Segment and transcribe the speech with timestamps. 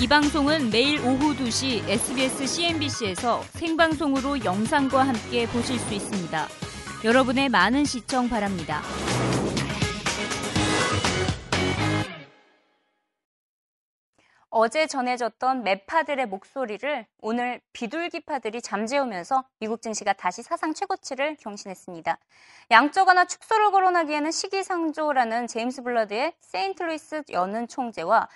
[0.00, 6.46] 이 방송은 매일 오후 2시 SBS CNBC에서 생방송으로 영상과 함께 보실 수 있습니다.
[7.04, 8.80] 여러분의 많은 시청 바랍니다.
[14.60, 22.18] 어제 전해졌던 매파들의 목소리를 오늘 비둘기파들이 잠재우면서 미국 증시가 다시 사상 최고치를 경신했습니다.
[22.72, 28.28] 양적 완화 축소를 거론하기에는 시기상조라는 제임스 불러드의 세인트루이스 연은 총재와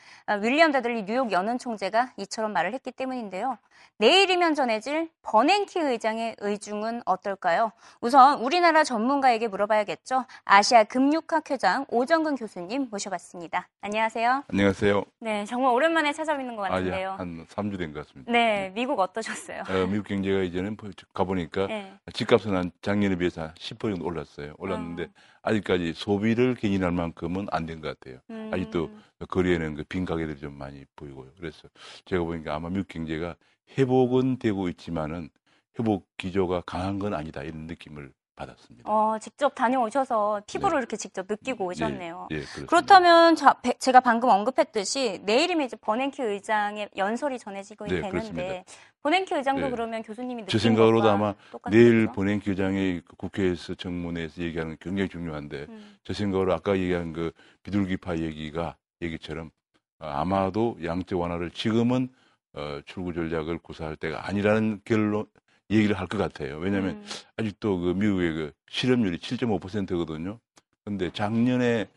[0.42, 3.58] 윌리엄 다들리 뉴욕 연은 총재가 이처럼 말을 했기 때문인데요.
[3.98, 7.72] 내일이면 전해질 버냉키 의장의 의중은 어떨까요?
[8.00, 10.24] 우선 우리나라 전문가에게 물어봐야겠죠.
[10.44, 13.68] 아시아 금융학 회장 오정근 교수님 모셔봤습니다.
[13.80, 14.44] 안녕하세요.
[14.48, 15.04] 안녕하세요.
[15.18, 17.10] 네, 정말 오랜만에 찾아뵙는 것 같은데요.
[17.10, 18.30] 아, 예, 한 3주 된 것 같습니다.
[18.32, 19.62] 네, 미국 어떠셨어요?
[19.68, 20.76] 어, 미국 경제가 이제는
[21.14, 21.92] 가보니까 네.
[22.12, 24.54] 집값은 한 작년에 비해서 한10% 정도 올랐어요.
[24.58, 25.08] 올랐는데 어.
[25.42, 28.20] 아직까지 소비를 견인할 만큼은 안 된 것 같아요.
[28.30, 28.50] 음.
[28.52, 28.90] 아직도
[29.28, 31.30] 거리에는 그 빈 가게들이 좀 많이 보이고요.
[31.38, 31.68] 그래서
[32.04, 33.36] 제가 보니까 아마 미국 경제가
[33.78, 35.30] 회복은 되고 있지만은
[35.78, 38.90] 회복 기조가 강한 건 아니다 이런 느낌을 받았습니다.
[38.90, 40.78] 어, 직접 다녀오셔서 피부로 네.
[40.78, 42.28] 이렇게 직접 느끼고 오셨네요.
[42.30, 42.66] 예, 예, 그렇습니다.
[42.70, 48.64] 그렇다면 자- 배- 제가 방금 언급했듯이 내일이면 이제 버냉키 의장의 연설이 전해지고 네, 되는데.
[49.02, 49.70] 버냉키 의장도 네.
[49.70, 51.34] 그러면 교수님이 제 생각으로도 아마
[51.70, 52.12] 내일 거죠?
[52.14, 55.96] 본행 교장이 그 국회에서 청문회에서 얘기하는 게 굉장히 중요한데 음.
[56.04, 57.32] 제 생각으로 아까 얘기한 그
[57.64, 59.50] 비둘기파 얘기가 얘기처럼
[59.98, 62.08] 어, 아마도 양적 완화를 지금은
[62.54, 65.26] 어, 출구 전략을 구사할 때가 아니라는 결론
[65.72, 66.58] 얘기를 할 것 같아요.
[66.58, 67.04] 왜냐하면 음.
[67.36, 70.40] 아직도 그 미국의 그 실업률이 7.5%거든요.
[70.84, 71.88] 근데 작년에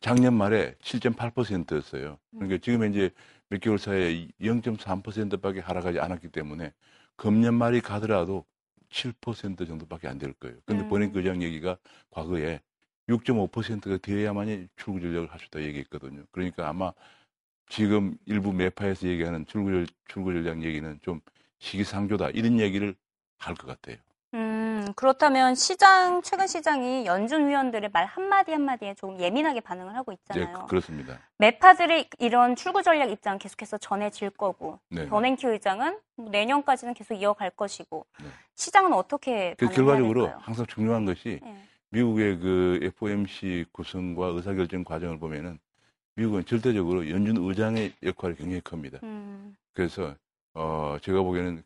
[0.00, 2.18] 작년 말에 7.8%였어요.
[2.38, 3.10] 그러니까 지금 현재
[3.48, 6.72] 몇 개월 사이에 0.3%밖에 하락하지 않았기 때문에
[7.16, 8.44] 금년 말이 가더라도
[8.90, 10.56] 7% 정도밖에 안 될 거예요.
[10.66, 10.88] 근데 음.
[10.88, 11.78] 본인 의장 얘기가
[12.10, 12.60] 과거에
[13.08, 16.24] 6.5%가 되어야만이 출구 전략을 할 수 있다 얘기했거든요.
[16.32, 16.92] 그러니까 아마
[17.68, 21.20] 지금 일부 매파에서 얘기하는 출구 전략 얘기는 좀
[21.58, 22.94] 시기상조다 이런 얘기를
[23.42, 23.96] 할것 같아요.
[24.34, 30.14] 음, 그렇다면 시장 최근 시장이 연준 위원들의 말 한마디 한마디에 조금 예민하게 반응을 하고 예,
[30.14, 30.60] 있잖아요.
[30.60, 31.18] 그- 그렇습니다.
[31.36, 35.06] 매파들의 이런 출구 전략 입장 계속해서 전해질 거고 네.
[35.06, 38.26] 버냉키 의장은 뭐 내년까지는 계속 이어갈 것이고 네.
[38.54, 40.40] 시장은 어떻게 그 결과적으로 될까요?
[40.42, 41.56] 항상 중요한 것이 예.
[41.90, 45.58] 미국의 그 FOMC 구성과 의사결정 과정을 보면은
[46.14, 48.98] 미국은 절대적으로 연준 의장의 역할이 굉장히 큽니다.
[49.02, 50.14] 음, 그래서
[50.54, 51.62] 어 제가 보기에는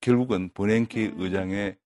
[0.00, 1.14] 결국은 버냉키 음.
[1.18, 1.76] 의장의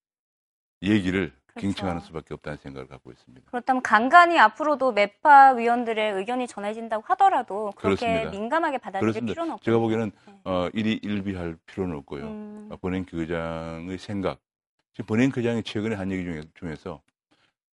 [0.83, 1.69] 얘기를 그렇죠.
[1.69, 3.51] 경청하는 수밖에 없다는 생각을 갖고 있습니다.
[3.51, 8.31] 그렇다면 간간히 앞으로도 매파 위원들의 의견이 전해진다고 하더라도 그렇게 그렇습니다.
[8.31, 9.33] 민감하게 받아들일 그렇습니다.
[9.33, 10.41] 필요는 없고 제가 보기에는 네.
[10.45, 12.25] 어 일이 일비할 필요는 없고요.
[12.25, 14.41] 음, 어, 버냉키 의장의 생각.
[14.95, 17.01] 지금 버냉키 의장이 최근에 한 얘기 중에, 중에서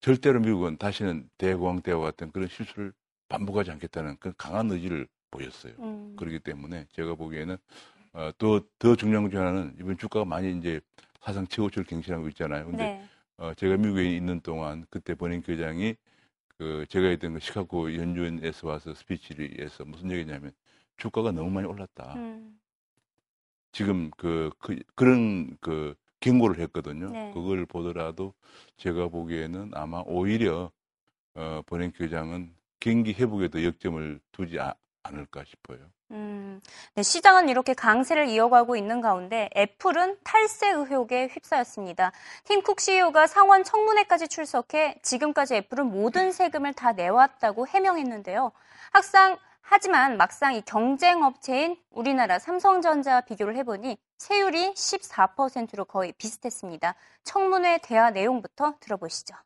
[0.00, 2.92] 절대로 미국은 다시는 대공황 때와 같은 그런 실수를
[3.28, 5.72] 반복하지 않겠다는 그 강한 의지를 보였어요.
[5.78, 7.56] 음, 그렇기 때문에 제가 보기에는
[8.12, 10.80] 어, 또 더 중요한 것 중에 하나는 이번 주가가 많이 이제
[11.20, 12.66] 사상 최고치를 경신하고 있잖아요.
[12.66, 13.08] 근데 네.
[13.36, 15.94] 어, 제가 미국에 있는 동안 그때 버냉키 의장이
[16.58, 20.52] 그 제가 있던 그 시카고 연준에서 와서 스피치에서 무슨 얘기냐면
[20.98, 22.14] 주가가 너무 많이 올랐다.
[22.16, 22.60] 음,
[23.72, 27.10] 지금 그, 그 그런 그 경고를 했거든요.
[27.12, 27.30] 네.
[27.32, 28.34] 그걸 보더라도
[28.76, 30.70] 제가 보기에는 아마 오히려
[31.34, 35.90] 어, 버냉키 의장은 경기 회복에도 역점을 두지 아- 않을까 싶어요.
[36.12, 36.60] 음,
[36.94, 42.10] 네, 시장은 이렇게 강세를 이어가고 있는 가운데 애플은 탈세 의혹에 휩싸였습니다.
[42.44, 48.50] 팀쿡 CEO가 상원 청문회까지 출석해 지금까지 애플은 모든 세금을 다 내왔다고 해명했는데요.
[48.90, 56.96] 항상 하지만 막상 이 경쟁 업체인 우리나라 삼성전자와 비교를 해보니 세율이 14%로 거의 비슷했습니다.
[57.22, 59.36] 청문회 대화 내용부터 들어보시죠.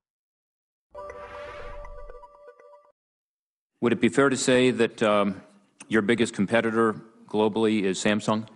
[3.83, 5.43] Would it be fair to say that um,
[5.89, 6.97] your biggest competitor
[7.29, 8.47] globally is Samsung?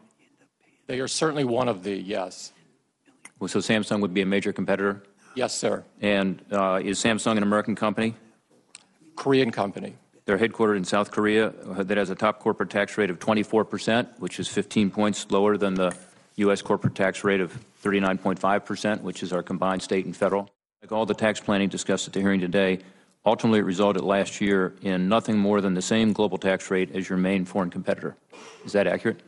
[0.87, 2.53] They are certainly one of the, yes.
[3.39, 5.03] Well, So Samsung would be a major competitor?
[5.35, 5.85] Yes, sir.
[6.01, 8.15] And uh, is Samsung an American company?
[9.15, 9.97] Korean company.
[10.25, 14.19] They're headquartered in South Korea uh, that has a top corporate tax rate of 24%,
[14.19, 15.95] which is 15 points lower than the
[16.37, 16.63] U.S.
[16.63, 20.49] corporate tax rate of 39.5%, which is our combined state and federal.
[20.83, 22.81] Like all the tax planning discussed at the hearing today,
[23.29, 27.09] ultimately it resulted last year in nothing more than the same global tax rate as
[27.09, 28.17] your main foreign competitor.
[28.65, 29.21] Is that accurate?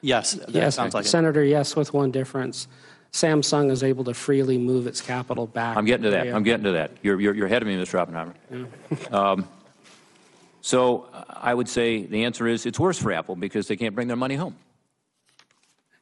[0.00, 1.08] Yes, that Yes, sounds like it.
[1.08, 2.68] Senator, yes, with one difference.
[3.12, 5.76] Samsung is able to freely move its capital back.
[5.76, 6.28] I'm getting to that.
[6.28, 6.92] I'm getting to that.
[7.02, 7.98] You're, you're, you're ahead of me, Mr.
[7.98, 8.34] Oppenheimer.
[9.10, 9.48] um,
[10.60, 14.08] so I would say the answer is it's worse for Apple because they can't bring
[14.08, 14.56] their money home.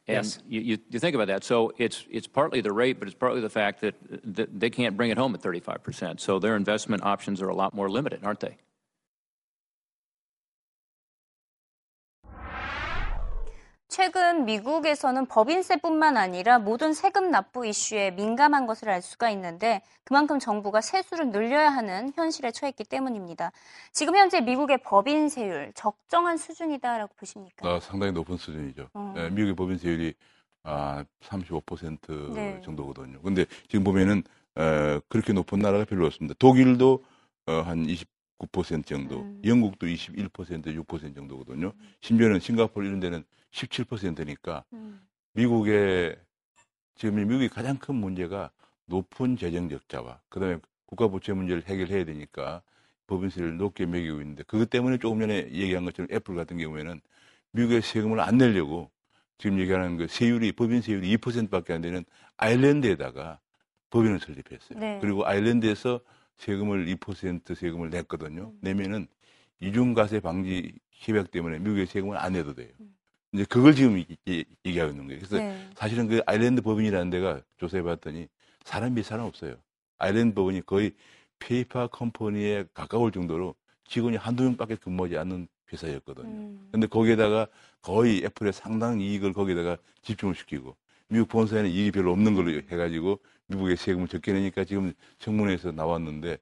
[0.07, 0.39] And Yes.
[0.47, 1.43] you, you, you think about that.
[1.43, 3.95] So it's, it's partly the rate, but it's partly the fact that,
[4.35, 6.19] that they can't bring it home at 35%.
[6.21, 8.57] So their investment options are a lot more limited, aren't they?
[13.97, 20.81] 최근 미국에서는 법인세뿐만 아니라 모든 세금 납부 이슈에 민감한 것을 알 수가 있는데 그만큼 정부가
[20.81, 23.51] 세수를 늘려야 하는 현실에 처했기 때문입니다.
[23.91, 27.67] 지금 현재 미국의 법인세율 적정한 수준이다라고 보십니까?
[27.67, 28.89] 어, 상당히 높은 수준이죠.
[28.93, 29.15] 어.
[29.17, 30.13] 예, 미국의 법인세율이
[30.61, 32.61] 아, 35% 네.
[32.63, 33.19] 정도거든요.
[33.23, 34.21] 근데 지금 보면은
[34.53, 36.35] 어, 그렇게 높은 나라가 별로 없습니다.
[36.37, 37.03] 독일도
[37.47, 37.87] 어, 한
[38.39, 39.41] 29% 정도, 음.
[39.43, 41.73] 영국도 21%, 6% 정도거든요.
[42.01, 45.01] 심지어는 싱가포르 이런 데는 17%니까 음.
[45.33, 46.17] 미국의
[46.95, 48.51] 지금 미국의 가장 큰 문제가
[48.85, 52.61] 높은 재정 적자와 그다음에 국가 부채 문제를 해결해야 되니까
[53.07, 56.99] 법인세를 높게 매기고 있는데 그것 때문에 조금 전에 얘기한 것처럼 애플 같은 경우에는
[57.51, 58.89] 미국의 세금을 안 내려고
[59.37, 62.03] 지금 얘기하는 그 세율이 법인 세율이 2%밖에 안 되는
[62.37, 63.39] 아일랜드에다가
[63.89, 64.79] 법인을 설립했어요.
[64.79, 64.97] 네.
[65.01, 66.01] 그리고 아일랜드에서
[66.37, 68.51] 세금을 2% 세금을 냈거든요.
[68.53, 68.57] 음.
[68.61, 69.07] 내면은
[69.59, 72.69] 이중과세 방지 협약 때문에 미국의 세금을 안 내도 돼요.
[72.79, 72.95] 음.
[73.33, 74.03] 이제 그걸 지금
[74.65, 75.19] 얘기하고 있는 거예요.
[75.19, 75.69] 그래서 네.
[75.75, 78.27] 사실은 그 아일랜드 법인이라는 데가 조사해 봤더니
[78.63, 79.55] 사람이 사람 없어요.
[79.97, 80.93] 아일랜드 법인이 거의
[81.39, 83.55] 페이퍼 컴퍼니에 가까울 정도로
[83.87, 86.27] 직원이 한두 명밖에 근무하지 않는 회사였거든요.
[86.27, 86.69] 음.
[86.71, 87.47] 근데 거기에다가
[87.81, 90.75] 거의 애플의 상당 이익을 거기에다가 집중을 시키고
[91.09, 96.37] 미국 본사에는 이익이 별로 없는 걸로 해가지고 미국의 세금을 적게 내니까 지금 청문회에서 나왔는데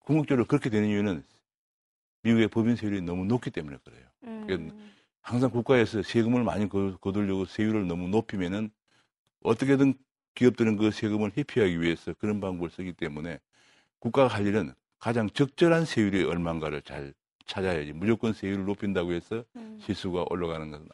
[0.00, 1.24] 궁극적으로 그렇게 되는 이유는
[2.22, 4.06] 미국의 법인 세율이 너무 높기 때문에 그래요.
[4.24, 4.90] 음.
[5.22, 8.70] 항상 국가에서 세금을 많이 거- 거두려고 세율을 너무 높이면은
[9.42, 9.94] 어떻게든
[10.34, 13.38] 기업들은 그 세금을 회피하기 위해서 그런 방법을 쓰기 때문에
[13.98, 17.14] 국가가 할 일은 가장 적절한 세율이 얼마인가를 잘
[17.46, 19.80] 찾아야지 무조건 세율을 높인다고 해서 음.
[19.84, 20.88] 지수가 올라가는 것은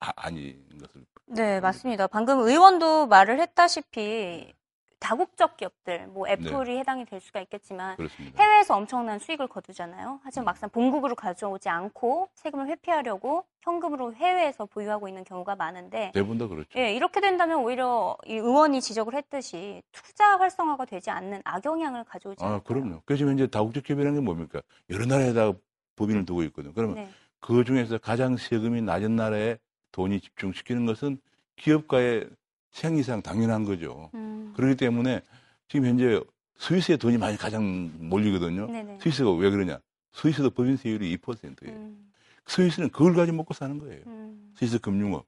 [0.00, 2.06] 아, 아닌 것을 네, 맞습니다.
[2.06, 4.52] 방금 의원도 말을 했다시피
[5.00, 8.42] 다국적 기업들, 뭐 애플이 해당이 될 수가 있겠지만 그렇습니다.
[8.42, 10.14] 해외에서 엄청난 수익을 거두잖아요.
[10.14, 10.18] 음.
[10.22, 16.46] 하지만 막상 본국으로 가져오지 않고 세금을 회피하려고 현금으로 해외에서 보유하고 있는 경우가 많은데 대부분 다
[16.46, 16.68] 그렇죠.
[16.78, 22.48] 예, 이렇게 된다면 오히려 이 의원이 지적을 했듯이 투자 활성화가 되지 않는 악영향을 가져오지 아,
[22.48, 22.62] 않을까요?
[22.64, 23.02] 그럼요.
[23.04, 24.60] 그래서 이제 다국적 기업이라는 게 뭡니까?
[24.90, 25.58] 여러 나라에다가
[25.96, 26.72] 법인을 두고 있거든요.
[26.74, 27.08] 그러면 네.
[27.40, 29.58] 그 중에서 가장 세금이 낮은 나라에
[29.92, 31.18] 돈이 집중시키는 것은
[31.56, 32.28] 기업가의
[32.70, 34.10] 생리상 당연한 거죠.
[34.14, 34.52] 음.
[34.56, 35.20] 그렇기 때문에
[35.68, 36.20] 지금 현재
[36.56, 38.66] 스위스에 돈이 많이 가장 몰리거든요.
[38.66, 38.98] 네네.
[39.00, 39.78] 스위스가 왜 그러냐?
[40.12, 41.72] 스위스도 법인 세율이 2%예요.
[41.72, 42.12] 음.
[42.46, 44.02] 스위스는 그걸 가지고 먹고 사는 거예요.
[44.06, 44.52] 음.
[44.56, 45.26] 스위스 금융업.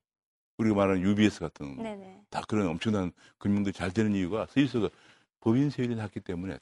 [0.59, 2.23] 우리가 말하는 UBS 같은 네네.
[2.29, 4.91] 다 그런 엄청난 금융들이 잘 되는 이유가 스위스가
[5.41, 6.59] 법인 세율이 낮기 때문에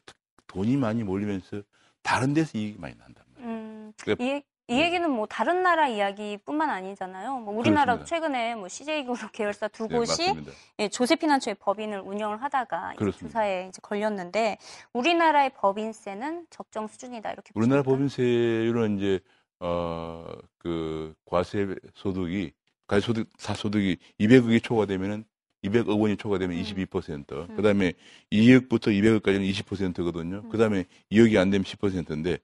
[0.46, 1.62] 돈이 많이 몰리면서
[2.02, 3.52] 다른 데서 이익이 많이 난단 말이에요.
[3.52, 3.92] 음.
[4.00, 7.38] 그러니까- 이, 이 얘기는 뭐 다른 나라 이야기뿐만 아니잖아요.
[7.38, 8.04] 뭐 우리나라도 그렇습니다.
[8.04, 10.52] 최근에 뭐 CJ그룹 계열사 두 네, 곳이 맞습니다.
[10.80, 12.94] 예, 조세피난처의 법인을 운영을 하다가.
[13.18, 14.58] 조사에 이제 걸렸는데
[14.92, 17.82] 우리나라의 법인세는 적정 수준이다 이렇게 우리나라?
[17.82, 19.20] 법인세율은 이제
[19.58, 22.52] 어그 과세 소득이
[22.86, 25.24] 과세 소득 사소득이 200억이 초과되면은
[25.64, 26.62] 200억 원이 초과되면 음.
[26.62, 27.56] 22%.
[27.56, 27.94] 그다음에
[28.30, 30.42] 2억부터 200억까지는 20%거든요.
[30.44, 30.48] 음.
[30.50, 32.36] 그다음에 2억이 안 되면 10%인데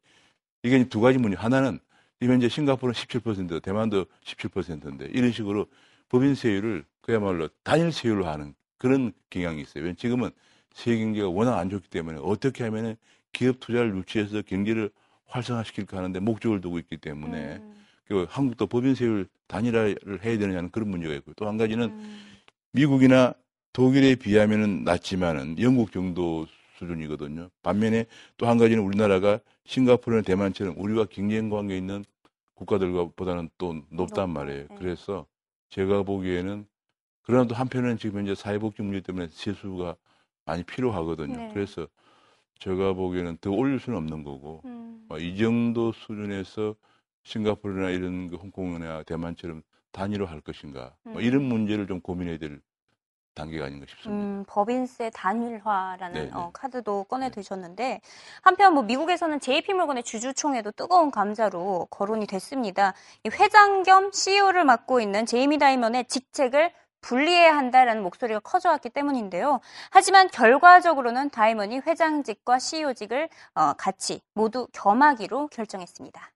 [0.63, 1.37] 이게 두 가지 문제.
[1.37, 1.79] 하나는
[2.21, 5.67] 지금 현재 싱가포르는 17%, 대만도 17%인데 이런 식으로
[6.09, 9.83] 법인세율을 그야말로 단일 세율로 하는 그런 경향이 있어요.
[9.83, 10.31] 왜냐면 지금은
[10.73, 12.97] 세계 경제가 워낙 안 좋기 때문에 어떻게 하면은
[13.33, 14.91] 기업 투자를 유치해서 경제를
[15.27, 17.85] 활성화시킬까 하는데 목적을 두고 있기 때문에 음.
[18.07, 22.21] 그 한국도 법인세율 단일화를 해야 되느냐는 그런 문제가 있고 또 한 가지는 음.
[22.73, 23.35] 미국이나
[23.73, 26.47] 독일에 비하면은 낮지만은 영국 정도
[26.79, 27.51] 수준이거든요.
[27.63, 32.05] 반면에 또 한 가지는 우리나라가 싱가포르나 대만처럼 우리와 경쟁 관계 있는
[32.55, 34.67] 국가들보다는 또 높단 말이에요.
[34.69, 34.75] 네.
[34.77, 35.27] 그래서
[35.71, 36.67] 제가 보기에는
[37.23, 39.97] 그러나 또 한편은 지금 현재 사회복지 문제 때문에 세수가
[40.45, 41.37] 많이 필요하거든요.
[41.37, 41.51] 네.
[41.53, 41.87] 그래서
[42.61, 45.07] 제가 보기에는 더 올릴 수는 없는 거고 음.
[45.09, 46.75] 어, 이 정도 수준에서
[47.25, 51.21] 싱가포르나 이런 그 홍콩이나 대만처럼 단위로 할 것인가 뭐 음.
[51.21, 52.61] 이런 문제를 좀 고민해야 될
[53.35, 54.25] 단계가 아닌가 싶습니다.
[54.25, 56.31] 음, 법인세 단일화라는 네네.
[56.35, 58.01] 어, 카드도 꺼내 드셨는데
[58.43, 62.95] 한편 뭐 미국에서는 JP모건의 주주총회도 뜨거운 감자로 거론이 됐습니다.
[63.25, 69.61] 이 회장 겸 CEO를 맡고 있는 제이미 다이먼의 직책을 분리해야 한다라는 목소리가 커져왔기 때문인데요.
[69.91, 76.34] 하지만 결과적으로는 다이먼이 회장직과 CEO직을 어, 같이 모두 겸하기로 결정했습니다.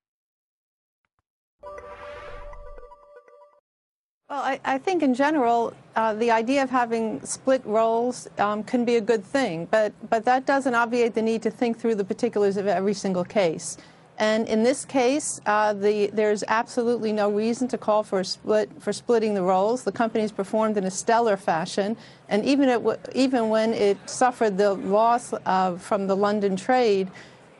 [4.29, 8.85] Well, I, I think in general, uh, the idea of having split roles um, can
[8.85, 12.03] be a good thing, but, but that doesn't obviate the need to think through the
[12.03, 13.77] particulars of every single case.
[14.19, 18.93] And in this case, uh, the, there's absolutely no reason to call for split for
[18.93, 19.83] splitting the roles.
[19.83, 24.73] The company's performed in a stellar fashion, and even, it, even when it suffered the
[24.73, 27.09] loss of, from the London trade,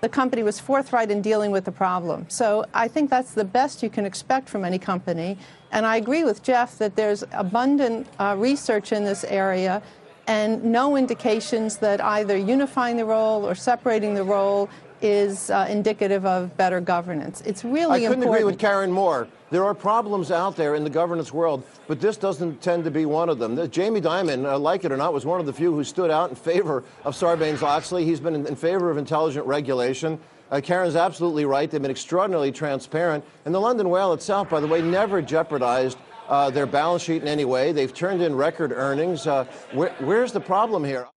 [0.02, 2.26] the company was forthright in dealing with the problem.
[2.30, 5.38] So I think that's the best you can expect from any company.
[5.72, 9.82] And I agree with Jeff that there's abundant uh, research in this area
[10.28, 14.70] and no indications that either unifying the role or separating the role
[15.02, 17.42] is uh, indicative of better governance.
[17.42, 18.36] It's really I couldn't important.
[18.36, 19.28] agree with Karen more.
[19.52, 23.06] There are problems out there in the governance world, but this doesn't tend to be
[23.06, 23.70] one of them.
[23.72, 26.30] Jamie Dimon, uh, like it or not, was one of the few who stood out
[26.30, 28.06] in favor of Sarbanes-Oxley.
[28.06, 30.20] He's been in, in favor of intelligent regulation.
[30.52, 31.70] Uh, Karen's absolutely right.
[31.70, 33.24] They've been extraordinarily transparent.
[33.46, 37.28] And the London Whale itself, by the way, never jeopardized uh, their balance sheet in
[37.28, 37.72] any way.
[37.72, 39.26] They've turned in record earnings.
[39.26, 41.08] Uh, where, where's the problem here?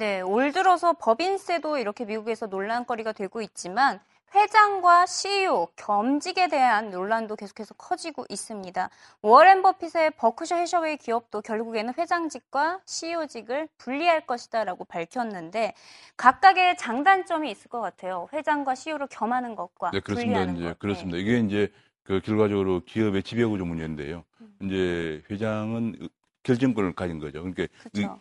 [0.00, 4.00] 네, 올 들어서 법인세도 이렇게 미국에서 논란거리가 되고 있지만
[4.34, 8.88] 회장과 CEO 겸직에 대한 논란도 계속해서 커지고 있습니다.
[9.20, 15.74] 워렌 버핏의 버크셔 해셔웨이 기업도 결국에는 회장직과 CEO직을 분리할 것이다라고 밝혔는데
[16.16, 18.26] 각각의 장단점이 있을 것 같아요.
[18.32, 20.38] 회장과 CEO를 겸하는 것과 네, 그렇습니다.
[20.38, 20.78] 분리하는 이제 것.
[20.78, 21.18] 그렇습니다.
[21.18, 21.70] 이게 이제
[22.04, 24.24] 그 결과적으로 기업의 지배구조 문제인데요.
[24.62, 26.08] 이제 회장은 의-
[26.42, 27.40] 결정권을 가진 거죠.
[27.42, 27.66] 그러니까.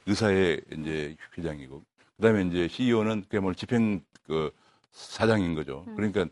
[0.08, 1.84] 의, 사의 이제 회장이고,
[2.18, 4.52] 그다음에 이제 CEO는 그야말로 집행 그
[4.92, 5.86] 사장인 거죠.
[5.96, 6.26] 그러니까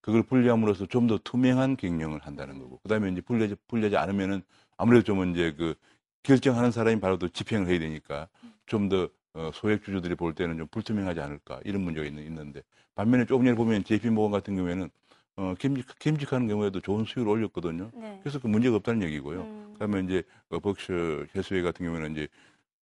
[0.00, 4.42] 그걸 분리함으로써 좀 더 투명한 경영을 한다는 거고, 그다음에 이제 분리하지 분리하지 않으면은
[4.76, 5.74] 아무래도 좀 이제 그
[6.22, 8.28] 결정하는 사람이 바로 또 집행을 해야 되니까
[8.66, 12.62] 좀더 어, 소액 주주들이 볼 때는 좀 불투명하지 않을까 이런 문제가 있는, 있는데
[12.94, 14.88] 반면에 조금 전에 보면 JP 모건 같은 경우에는
[15.36, 17.90] 어, 겸직, 겸직하는 경우에도 좋은 수익을 올렸거든요.
[17.94, 18.18] 네.
[18.22, 19.40] 그래서 그 문제가 없다는 얘기고요.
[19.42, 19.70] 음.
[19.72, 20.92] 그다음에 이제 어, 벅셔
[21.34, 22.28] 해수회 같은 경우에는 이제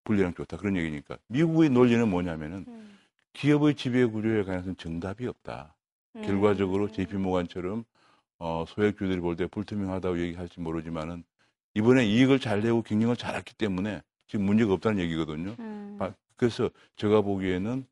[0.04, 2.98] 분리랑 좋다 그런 얘기니까 미국의 논리는 뭐냐면은 음.
[3.32, 5.74] 기업의 지배 구조에 관해서는 정답이 없다.
[6.16, 6.22] 음.
[6.22, 7.84] 결과적으로 JP 모건처럼
[8.38, 11.24] 어, 소액 주주들이 볼 때 불투명하다고 얘기할지 모르지만은
[11.74, 15.54] 이번에 이익을 잘 내고 경영을 잘했기 때문에 지금 문제가 없다는 얘기거든요.
[15.58, 15.96] 음.
[16.00, 17.86] 아, 그래서 제가 보기에는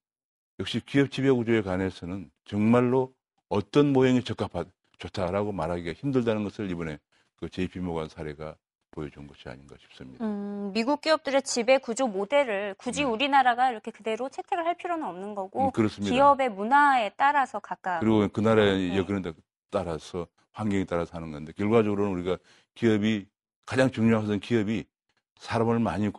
[0.58, 3.14] 역시 기업 지배 구조에 관해서는 정말로
[3.54, 4.64] 어떤 모형이 적합하
[4.98, 6.98] 좋다라고 말하기가 힘들다는 것을 이번에
[7.36, 8.54] 그 JP 모건 사례가
[8.92, 10.24] 보여준 것이 아닌가 싶습니다.
[10.24, 15.66] 음, 미국 기업들의 지배 구조 모델을 굳이 우리나라가 이렇게 그대로 채택을 할 필요는 없는 거고
[15.66, 16.14] 음, 그렇습니다.
[16.14, 18.96] 기업의 문화에 따라서 각각 그리고 그 나라의 네.
[18.96, 19.32] 여건에 따-
[19.70, 22.38] 따라서 환경에 따라서 하는 건데 결과적으로는 우리가
[22.74, 23.26] 기업이
[23.66, 24.84] 가장 중요한 것은 기업이
[25.38, 26.10] 사람을 많이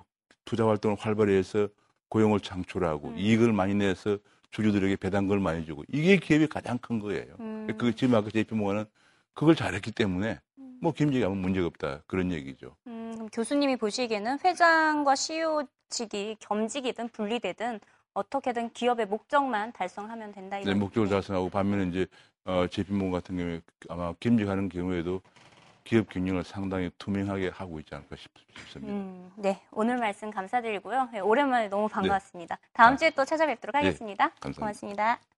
[0.45, 1.67] 투자 활동을 활발히 해서
[2.09, 3.17] 고용을 창출하고 음.
[3.17, 4.17] 이익을 많이 내서
[4.51, 7.35] 주주들에게 배당금을 많이 주고 이게 기업이 가장 큰 거예요.
[7.39, 7.67] 음.
[7.77, 8.85] 그 지금 아까 JP 모건은
[9.33, 10.39] 그걸 잘했기 때문에
[10.81, 12.75] 뭐 김직이 하면 문제가 없다 그런 얘기죠.
[12.87, 17.79] 음, 그럼 교수님이 보시기에는 회장과 CEO직이 겸직이든 분리되든
[18.13, 21.15] 어떻게든 기업의 목적만 달성하면 된다 네, 이런 목적을 네.
[21.15, 22.07] 달성하고 반면에 이제
[22.43, 25.21] 어, JP 모건 같은 경우에 아마 김직하는 경우에도
[25.83, 28.31] 기업 경영을 상당히 투명하게 하고 있지 않을까 싶,
[28.67, 31.09] 습니다 음, 네, 오늘 말씀 감사드리고요.
[31.11, 32.59] 네, 오랜만에 너무 반가웠습니다.
[32.73, 34.29] 다음 아, 주에 또 찾아뵙도록 네, 하겠습니다.
[34.39, 34.59] 감사합니다.
[34.59, 35.30] 고맙습니다.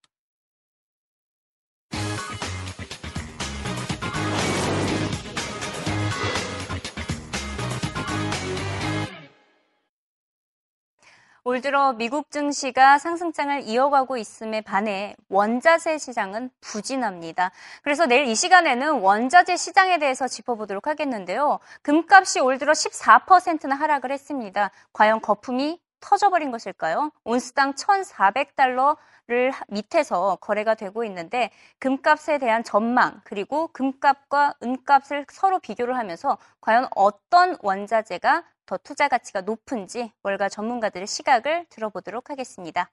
[11.45, 17.51] 올 들어 미국 증시가 상승장을 이어가고 있음에 반해 원자재 시장은 부진합니다.
[17.81, 21.59] 그래서 내일 이 시간에는 원자재 시장에 대해서 짚어보도록 하겠는데요.
[21.81, 24.71] 금값이 올 들어 14%나 하락을 했습니다.
[24.93, 27.12] 과연 거품이 터져버린 것일까요?
[27.25, 36.38] 온스당 1,400달러를 밑에서 거래가 되고 있는데 금값에 대한 전망 그리고 금값과 은값을 서로 비교를 하면서
[36.62, 42.89] 과연 어떤 원자재가 더 투자 가치가 높은지 월가 전문가들의 시각을 들어보도록 하겠습니다.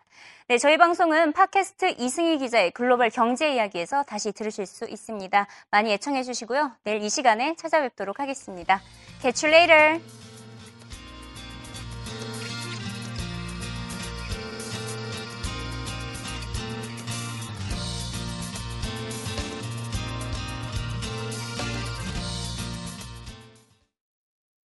[0.48, 5.46] 네, 저희 방송은 팟캐스트 이승희 기자의 글로벌 경제 이야기에서 다시 들으실 수 있습니다.
[5.70, 6.72] 많이 애청해 주시고요.
[6.84, 8.80] 내일 이 시간에 찾아뵙도록 하겠습니다.
[9.20, 10.29] Catch you later.